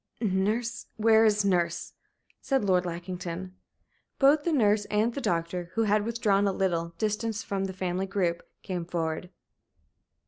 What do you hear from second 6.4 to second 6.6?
a